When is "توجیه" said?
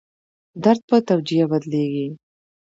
1.09-1.45